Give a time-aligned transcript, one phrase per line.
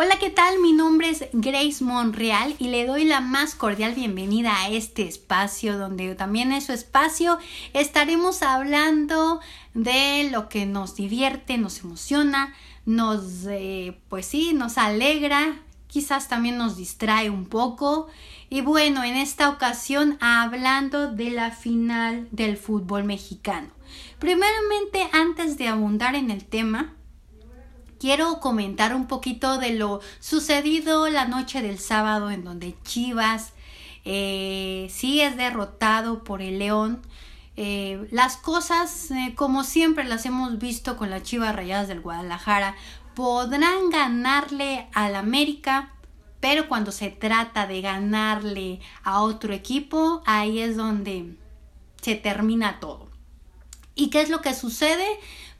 [0.00, 0.60] Hola, ¿qué tal?
[0.60, 5.76] Mi nombre es Grace Monreal y le doy la más cordial bienvenida a este espacio
[5.76, 7.36] donde también en su espacio
[7.72, 9.40] estaremos hablando
[9.74, 12.54] de lo que nos divierte, nos emociona,
[12.86, 18.06] nos, eh, pues sí, nos alegra, quizás también nos distrae un poco.
[18.50, 23.70] Y bueno, en esta ocasión hablando de la final del fútbol mexicano.
[24.20, 26.94] Primeramente, antes de abundar en el tema,
[27.98, 33.52] quiero comentar un poquito de lo sucedido la noche del sábado en donde Chivas
[34.04, 37.02] eh, sí es derrotado por el León.
[37.56, 42.74] Eh, las cosas, eh, como siempre las hemos visto con las Chivas Rayadas del Guadalajara,
[43.14, 45.92] podrán ganarle al América,
[46.40, 51.36] pero cuando se trata de ganarle a otro equipo, ahí es donde
[52.00, 53.08] se termina todo.
[53.96, 55.06] ¿Y qué es lo que sucede?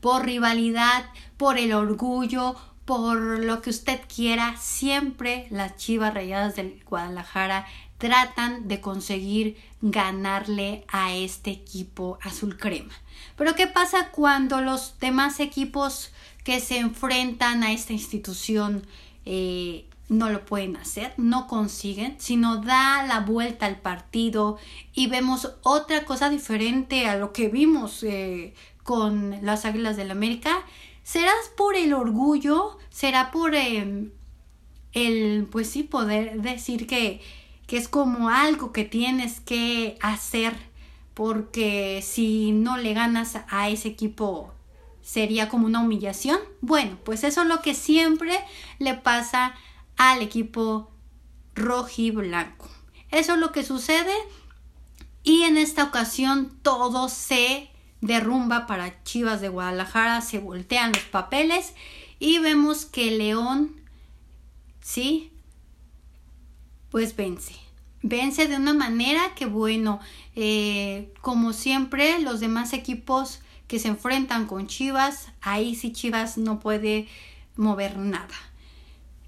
[0.00, 1.04] Por rivalidad,
[1.38, 7.66] por el orgullo, por lo que usted quiera, siempre las Chivas Rayadas del Guadalajara
[7.98, 12.92] tratan de conseguir ganarle a este equipo azul crema.
[13.36, 16.12] Pero ¿qué pasa cuando los demás equipos
[16.44, 18.86] que se enfrentan a esta institución
[19.26, 24.56] eh, no lo pueden hacer, no consiguen, sino da la vuelta al partido
[24.94, 30.64] y vemos otra cosa diferente a lo que vimos eh, con las Águilas del América
[31.08, 32.76] ¿Serás por el orgullo?
[32.90, 34.10] ¿Será por em,
[34.92, 37.22] el, pues sí, poder decir que,
[37.66, 40.54] que es como algo que tienes que hacer?
[41.14, 44.52] Porque si no le ganas a ese equipo
[45.00, 46.40] sería como una humillación.
[46.60, 48.38] Bueno, pues eso es lo que siempre
[48.78, 49.54] le pasa
[49.96, 50.90] al equipo
[51.54, 52.68] blanco.
[53.10, 54.12] Eso es lo que sucede
[55.22, 57.70] y en esta ocasión todo se
[58.00, 61.74] derrumba para Chivas de Guadalajara, se voltean los papeles
[62.18, 63.80] y vemos que León,
[64.80, 65.32] sí,
[66.90, 67.54] pues vence.
[68.02, 70.00] Vence de una manera que, bueno,
[70.36, 76.60] eh, como siempre, los demás equipos que se enfrentan con Chivas, ahí sí Chivas no
[76.60, 77.08] puede
[77.56, 78.34] mover nada.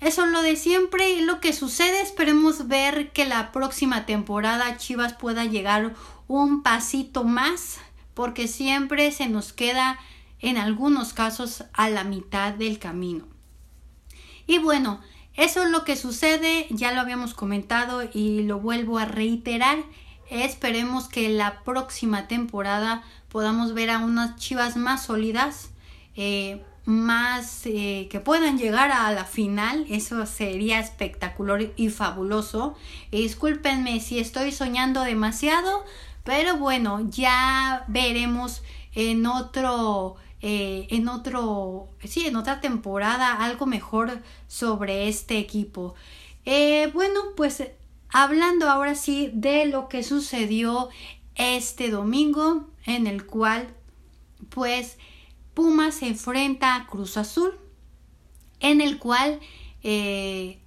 [0.00, 2.00] Eso es lo de siempre y lo que sucede.
[2.00, 5.94] Esperemos ver que la próxima temporada Chivas pueda llegar
[6.26, 7.78] un pasito más
[8.20, 9.98] porque siempre se nos queda
[10.40, 13.26] en algunos casos a la mitad del camino.
[14.46, 15.00] Y bueno,
[15.36, 19.78] eso es lo que sucede, ya lo habíamos comentado y lo vuelvo a reiterar.
[20.28, 25.70] Esperemos que la próxima temporada podamos ver a unas chivas más sólidas,
[26.14, 29.86] eh, más eh, que puedan llegar a la final.
[29.88, 32.76] Eso sería espectacular y fabuloso.
[33.10, 35.86] discúlpenme si estoy soñando demasiado,
[36.30, 38.62] pero bueno, ya veremos
[38.94, 45.96] en otro, eh, en otro, sí, en otra temporada algo mejor sobre este equipo.
[46.44, 47.64] Eh, bueno, pues
[48.10, 50.88] hablando ahora sí de lo que sucedió
[51.34, 53.74] este domingo, en el cual,
[54.50, 54.98] pues,
[55.52, 57.58] Puma se enfrenta a Cruz Azul,
[58.60, 59.40] en el cual,
[59.82, 60.60] eh,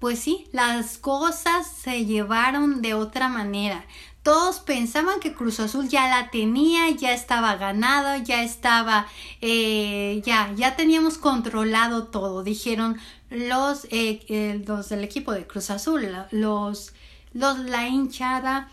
[0.00, 3.84] pues sí, las cosas se llevaron de otra manera.
[4.22, 9.06] Todos pensaban que Cruz Azul ya la tenía, ya estaba ganado, ya estaba,
[9.40, 12.98] eh, ya, ya teníamos controlado todo, dijeron
[13.30, 16.92] los, eh, los del equipo de Cruz Azul, los,
[17.32, 18.68] los la hinchada,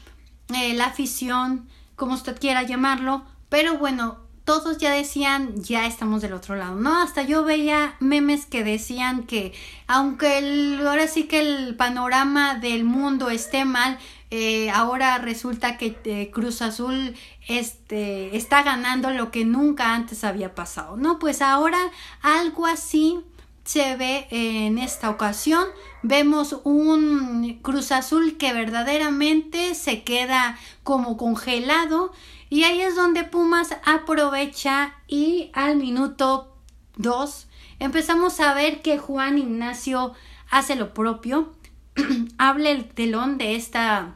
[0.53, 6.31] eh, la afición, como usted quiera llamarlo, pero bueno, todos ya decían, ya estamos del
[6.31, 7.01] otro lado, ¿no?
[7.01, 9.51] Hasta yo veía memes que decían que
[9.87, 13.99] aunque ahora sí que el panorama del mundo esté mal,
[14.31, 17.13] eh, ahora resulta que eh, Cruz Azul
[17.49, 21.19] este, está ganando lo que nunca antes había pasado, ¿no?
[21.19, 21.79] Pues ahora
[22.21, 23.19] algo así
[23.67, 25.66] se ve en esta ocasión.
[26.01, 32.13] Vemos un Cruz Azul que verdaderamente se queda como congelado
[32.50, 36.56] y ahí es donde Pumas aprovecha y al minuto
[36.95, 37.47] 2
[37.79, 40.13] empezamos a ver que Juan Ignacio
[40.50, 41.53] hace lo propio
[42.38, 44.15] hable el telón de esta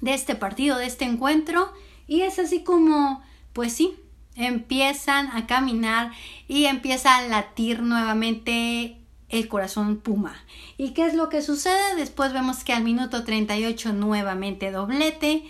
[0.00, 1.72] de este partido, de este encuentro
[2.06, 3.22] y es así como
[3.52, 3.98] pues sí,
[4.38, 6.12] empiezan a caminar
[6.46, 8.96] y empieza a latir nuevamente
[9.28, 10.36] el corazón puma.
[10.78, 11.96] ¿Y qué es lo que sucede?
[11.96, 15.42] Después vemos que al minuto 38 nuevamente doblete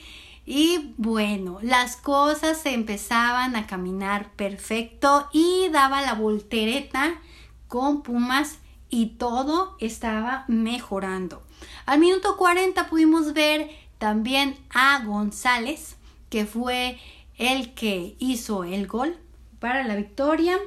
[0.44, 7.20] y bueno, las cosas se empezaban a caminar perfecto y daba la voltereta
[7.68, 8.58] con Pumas
[8.88, 11.42] y todo estaba mejorando.
[11.84, 13.68] Al minuto 40 pudimos ver
[13.98, 15.96] también a González,
[16.30, 16.98] que fue
[17.38, 19.16] el que hizo el gol
[19.58, 20.58] para la victoria.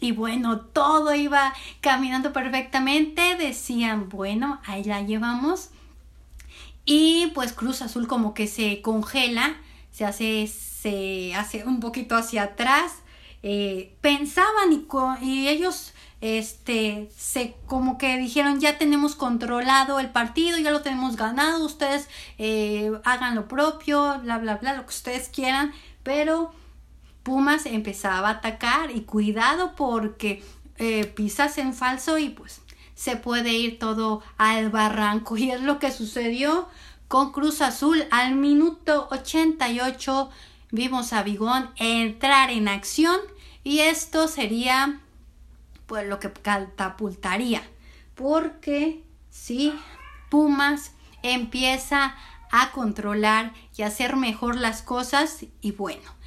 [0.00, 3.36] y bueno, todo iba caminando perfectamente.
[3.36, 5.70] Decían, bueno, ahí la llevamos.
[6.84, 9.56] Y pues Cruz Azul como que se congela,
[9.90, 13.02] se hace, se hace un poquito hacia atrás.
[13.42, 14.86] Eh, pensaban y,
[15.26, 21.14] y ellos este se como que dijeron ya tenemos controlado el partido ya lo tenemos
[21.14, 25.72] ganado ustedes eh, hagan lo propio bla bla bla lo que ustedes quieran
[26.08, 26.52] pero
[27.22, 30.42] Pumas empezaba a atacar y cuidado porque
[30.78, 32.62] eh, pisas en falso y pues
[32.94, 35.36] se puede ir todo al barranco.
[35.36, 36.66] Y es lo que sucedió
[37.08, 38.06] con Cruz Azul.
[38.10, 40.30] Al minuto 88
[40.70, 43.20] vimos a Bigón entrar en acción
[43.62, 45.02] y esto sería
[45.84, 47.60] pues lo que catapultaría
[48.14, 49.74] porque si
[50.30, 52.14] Pumas empieza
[52.50, 56.18] a controlar y hacer mejor las cosas y bueno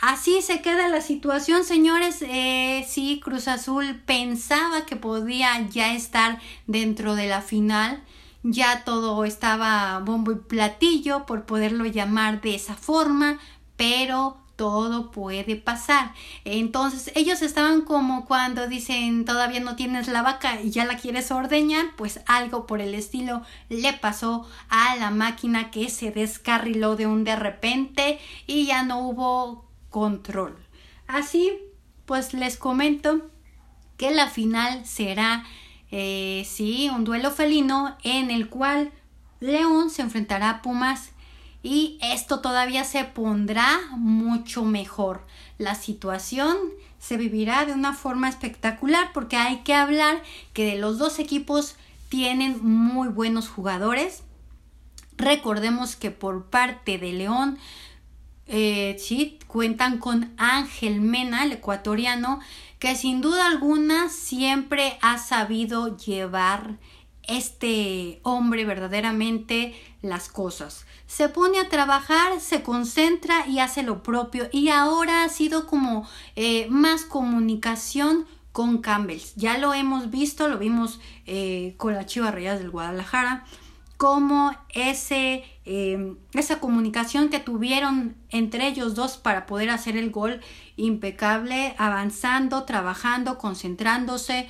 [0.00, 2.22] Así se queda la situación, señores.
[2.22, 8.02] Eh, sí, Cruz Azul pensaba que podía ya estar dentro de la final.
[8.42, 13.38] Ya todo estaba bombo y platillo, por poderlo llamar de esa forma,
[13.76, 16.12] pero todo puede pasar.
[16.44, 21.30] Entonces ellos estaban como cuando dicen todavía no tienes la vaca y ya la quieres
[21.30, 23.40] ordeñar, pues algo por el estilo
[23.70, 28.98] le pasó a la máquina que se descarriló de un de repente y ya no
[28.98, 30.58] hubo control.
[31.06, 31.56] Así,
[32.04, 33.30] pues les comento
[33.96, 35.42] que la final será,
[35.90, 38.92] eh, sí, un duelo felino en el cual
[39.40, 41.12] León se enfrentará a Pumas
[41.62, 45.26] y esto todavía se pondrá mucho mejor.
[45.58, 46.56] La situación
[46.98, 50.22] se vivirá de una forma espectacular porque hay que hablar
[50.52, 51.76] que de los dos equipos
[52.08, 54.22] tienen muy buenos jugadores.
[55.16, 57.58] Recordemos que por parte de León
[58.46, 62.40] eh, sí, cuentan con Ángel Mena, el ecuatoriano,
[62.80, 66.78] que sin duda alguna siempre ha sabido llevar
[67.22, 70.84] este hombre verdaderamente las cosas.
[71.10, 74.48] Se pone a trabajar, se concentra y hace lo propio.
[74.52, 79.20] Y ahora ha sido como eh, más comunicación con Campbell.
[79.34, 83.44] Ya lo hemos visto, lo vimos eh, con la Chiva Reyes del Guadalajara
[84.00, 90.40] cómo ese, em, esa comunicación que tuvieron entre ellos dos para poder hacer el gol
[90.76, 94.48] impecable, avanzando, trabajando, concentrándose.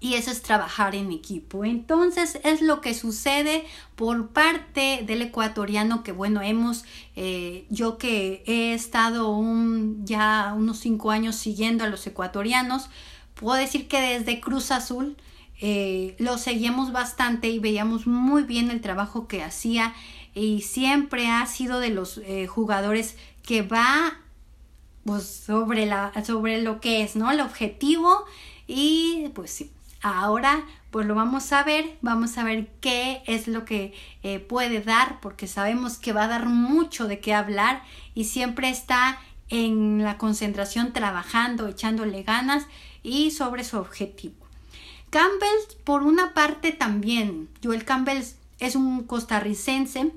[0.00, 1.64] Y eso es trabajar en equipo.
[1.64, 3.64] Entonces es lo que sucede
[3.96, 6.84] por parte del ecuatoriano que bueno, hemos,
[7.16, 12.88] eh, yo que he estado un, ya unos cinco años siguiendo a los ecuatorianos,
[13.34, 15.16] puedo decir que desde Cruz Azul,
[15.62, 19.94] eh, lo seguíamos bastante y veíamos muy bien el trabajo que hacía
[20.34, 24.18] y siempre ha sido de los eh, jugadores que va
[25.04, 27.30] pues, sobre, la, sobre lo que es, ¿no?
[27.30, 28.24] El objetivo
[28.66, 29.70] y pues sí,
[30.02, 34.80] ahora pues lo vamos a ver, vamos a ver qué es lo que eh, puede
[34.80, 37.82] dar porque sabemos que va a dar mucho de qué hablar
[38.14, 42.66] y siempre está en la concentración trabajando, echándole ganas
[43.02, 44.34] y sobre su objetivo.
[45.10, 45.48] Campbell,
[45.84, 48.22] por una parte también, Joel Campbell
[48.58, 50.12] es un costarricense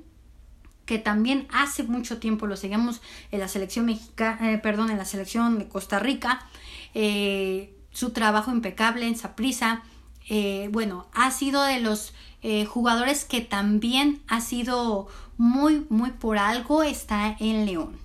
[0.85, 3.01] que también hace mucho tiempo lo seguimos
[3.31, 6.45] en la selección mexicana, eh, perdón, en la selección de Costa Rica,
[6.93, 9.83] eh, su trabajo impecable en Saprisa,
[10.29, 12.13] eh, bueno, ha sido de los
[12.67, 15.07] jugadores que también ha sido
[15.37, 17.97] muy, muy por algo está en León.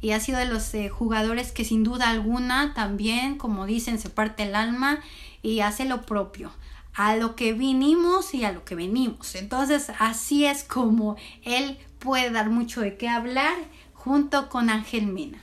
[0.00, 4.42] Y ha sido de los jugadores que sin duda alguna también, como dicen, se parte
[4.42, 4.98] el alma
[5.42, 6.50] y hace lo propio
[6.94, 9.34] a lo que vinimos y a lo que venimos.
[9.34, 13.54] Entonces, así es como él puede dar mucho de qué hablar
[13.92, 15.42] junto con Ángel Mena.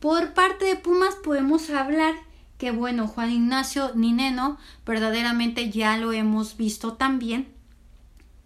[0.00, 2.14] Por parte de Pumas podemos hablar
[2.58, 7.48] que, bueno, Juan Ignacio Nineno verdaderamente ya lo hemos visto también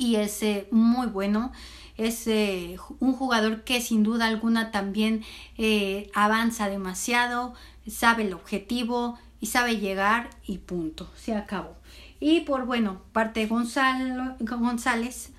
[0.02, 1.52] y es eh, muy bueno.
[1.96, 5.22] Es eh, un jugador que sin duda alguna también
[5.58, 7.54] eh, avanza demasiado,
[7.86, 11.74] sabe el objetivo, y sabe llegar y punto, se acabó.
[12.20, 15.30] Y por bueno, parte Gonzalo, González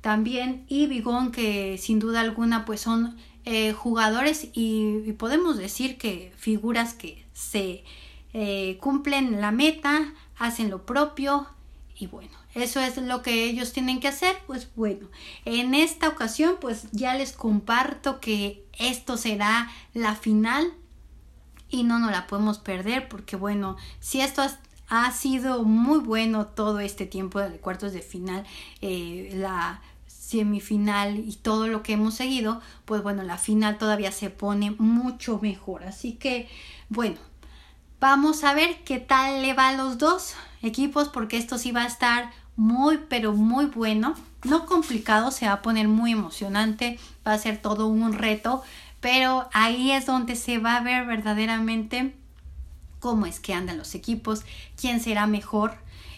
[0.00, 3.16] también y Bigón que sin duda alguna pues son
[3.76, 7.82] jugadores y, podemos decir que figuras que se
[8.32, 11.46] eh, cumplen la meta, hacen lo propio
[11.96, 15.08] y bueno, eso es lo que ellos tienen que hacer, pues bueno,
[15.44, 20.72] en esta ocasión pues ya les comparto que esto será la final
[21.68, 24.42] y no nos la podemos perder porque bueno, si esto
[24.88, 28.44] ha, sido muy bueno todo este tiempo de cuartos de final,
[28.80, 34.28] eh, la semifinal y todo lo que hemos seguido, pues bueno, la final todavía se
[34.28, 35.84] pone mucho mejor.
[35.84, 36.48] Así que,
[36.90, 37.16] bueno,
[38.00, 41.82] Vamos a ver qué tal le va a los dos equipos porque esto sí va
[41.82, 44.14] a estar muy pero muy bueno.
[44.44, 48.62] No complicado, se va a poner muy emocionante, va a ser todo un reto,
[49.00, 52.14] pero ahí es donde se va a ver verdaderamente
[53.00, 54.44] cómo es que andan los equipos,
[54.80, 55.74] quién será mejor.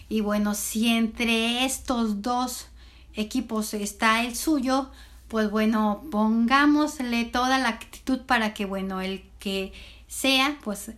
[0.07, 2.67] Y bueno, si entre estos dos
[3.15, 4.91] equipos está el suyo,
[5.27, 9.73] pues bueno, pongámosle toda la actitud para que bueno, el que
[10.07, 10.91] sea, pues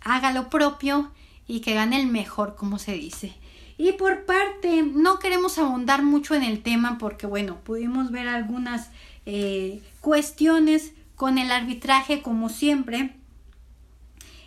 [0.00, 1.10] haga lo propio
[1.46, 3.34] y que gane el mejor, como se dice.
[3.78, 8.90] Y por parte, no queremos abundar mucho en el tema porque, bueno, pudimos ver algunas
[9.24, 13.14] eh, cuestiones con el arbitraje, como siempre.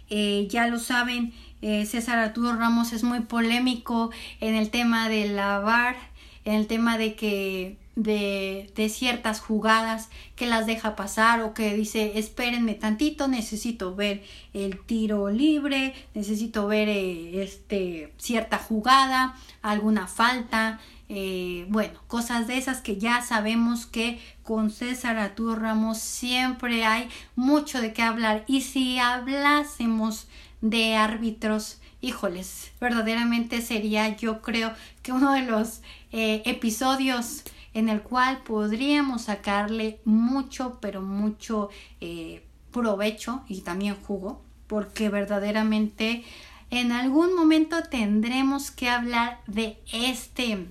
[0.10, 5.29] Eh, ya lo saben, eh, César Arturo Ramos es muy polémico en el tema de
[5.29, 5.96] la VAR,
[6.43, 12.13] en el tema de que de, ciertas jugadas que las deja pasar o que dice
[12.20, 20.79] espérenme tantito necesito ver el tiro libre necesito ver eh, este cierta jugada alguna falta
[21.10, 27.08] eh, bueno cosas de esas que ya sabemos que con César Arturo Ramos siempre hay
[27.36, 28.43] mucho de qué hablar.
[28.48, 30.27] Y si hablásemos
[30.62, 35.81] de árbitros híjoles verdaderamente sería yo creo que uno de los
[36.12, 37.43] eh, episodios
[37.74, 46.24] en el cual podríamos sacarle mucho, pero mucho eh, provecho y también jugo, porque verdaderamente
[46.70, 50.68] en algún momento tendremos que hablar de este,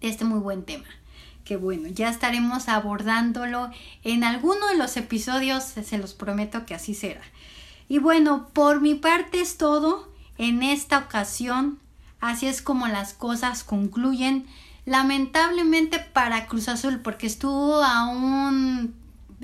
[0.00, 0.86] de este muy buen tema.
[1.44, 3.70] Que bueno, ya estaremos abordándolo
[4.04, 7.22] en alguno de los episodios, se los prometo que así será.
[7.88, 11.78] Y bueno, por mi parte es todo en esta ocasión.
[12.20, 14.46] Así es como las cosas concluyen
[14.88, 18.94] lamentablemente para Cruz Azul, porque estuvo a un,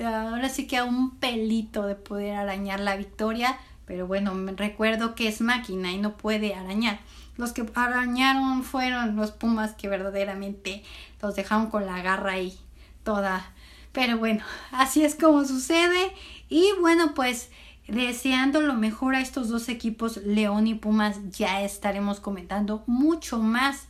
[0.03, 5.29] ahora sí que a un pelito de poder arañar la victoria, pero bueno, recuerdo que
[5.29, 6.99] es máquina y no puede arañar.
[7.37, 10.83] Los que arañaron fueron los Pumas que verdaderamente
[11.21, 12.57] los dejaron con la garra ahí
[13.03, 13.45] toda.
[13.93, 16.11] Pero bueno, así es como sucede.
[16.49, 17.51] Y bueno, pues
[17.87, 23.89] deseando lo mejor a estos dos equipos, León y Pumas, ya estaremos comentando mucho más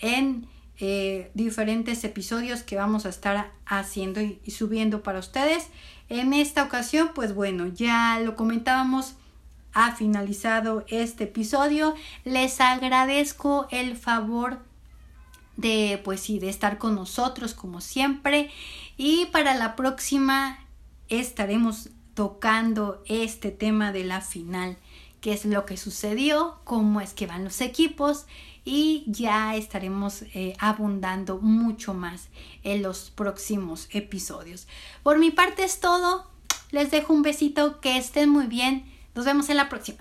[0.00, 0.48] en
[0.80, 5.68] eh, diferentes episodios que vamos a estar haciendo y, subiendo para ustedes.
[6.08, 9.14] En esta ocasión, pues bueno, ya lo comentábamos,
[9.72, 11.94] ha finalizado este episodio.
[12.24, 14.58] Les agradezco el favor
[15.56, 18.50] de pues sí, de estar con nosotros como siempre.
[18.96, 20.58] Y para la próxima
[21.08, 24.76] estaremos tocando este tema de la final,
[25.24, 28.26] qué es lo que sucedió, cómo es que van los equipos
[28.62, 32.28] y ya estaremos eh, abundando mucho más
[32.62, 34.68] en los próximos episodios.
[35.02, 36.26] Por mi parte es todo.
[36.72, 38.84] Les dejo un besito, que estén muy bien.
[39.14, 40.00] Nos vemos en la próxima.